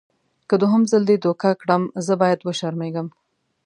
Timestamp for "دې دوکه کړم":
1.09-1.83